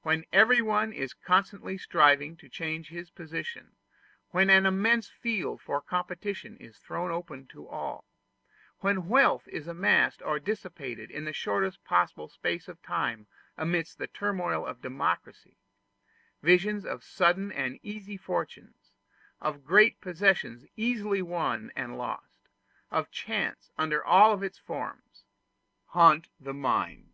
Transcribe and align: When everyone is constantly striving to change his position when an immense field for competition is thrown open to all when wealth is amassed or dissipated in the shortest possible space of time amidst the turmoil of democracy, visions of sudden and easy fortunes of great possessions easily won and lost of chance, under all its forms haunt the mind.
When 0.00 0.24
everyone 0.32 0.92
is 0.92 1.14
constantly 1.14 1.78
striving 1.78 2.36
to 2.38 2.48
change 2.48 2.88
his 2.88 3.10
position 3.10 3.76
when 4.30 4.50
an 4.50 4.66
immense 4.66 5.08
field 5.08 5.60
for 5.62 5.80
competition 5.80 6.56
is 6.56 6.78
thrown 6.78 7.12
open 7.12 7.46
to 7.54 7.68
all 7.68 8.04
when 8.80 9.06
wealth 9.06 9.46
is 9.46 9.68
amassed 9.68 10.20
or 10.20 10.40
dissipated 10.40 11.12
in 11.12 11.26
the 11.26 11.32
shortest 11.32 11.84
possible 11.84 12.26
space 12.28 12.66
of 12.66 12.82
time 12.82 13.28
amidst 13.56 13.98
the 13.98 14.08
turmoil 14.08 14.66
of 14.66 14.82
democracy, 14.82 15.58
visions 16.42 16.84
of 16.84 17.04
sudden 17.04 17.52
and 17.52 17.78
easy 17.84 18.16
fortunes 18.16 18.90
of 19.40 19.64
great 19.64 20.00
possessions 20.00 20.66
easily 20.74 21.22
won 21.22 21.70
and 21.76 21.96
lost 21.96 22.48
of 22.90 23.12
chance, 23.12 23.70
under 23.78 24.04
all 24.04 24.42
its 24.42 24.58
forms 24.58 25.22
haunt 25.90 26.26
the 26.40 26.52
mind. 26.52 27.12